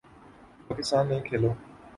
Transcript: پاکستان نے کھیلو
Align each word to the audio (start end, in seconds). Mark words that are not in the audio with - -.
پاکستان 0.67 1.03
نے 1.09 1.17
کھیلو 1.27 1.51